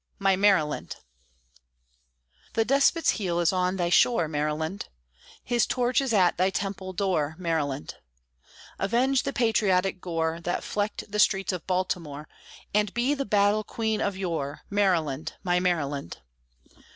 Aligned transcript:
MY 0.17 0.35
MARYLAND 0.35 0.95
The 2.53 2.65
despot's 2.65 3.11
heel 3.11 3.39
is 3.39 3.53
on 3.53 3.75
thy 3.75 3.89
shore, 3.89 4.27
Maryland! 4.27 4.87
His 5.43 5.67
torch 5.67 6.01
is 6.01 6.11
at 6.11 6.37
thy 6.37 6.49
temple 6.49 6.91
door, 6.91 7.35
Maryland! 7.37 7.93
Avenge 8.79 9.21
the 9.21 9.31
patriotic 9.31 10.01
gore 10.01 10.39
That 10.41 10.63
flecked 10.63 11.11
the 11.11 11.19
streets 11.19 11.53
of 11.53 11.67
Baltimore, 11.67 12.27
And 12.73 12.91
be 12.95 13.13
the 13.13 13.25
battle 13.25 13.63
queen 13.63 14.01
of 14.01 14.17
yore, 14.17 14.61
Maryland, 14.71 15.33
my 15.43 15.59
Maryland! 15.59 16.17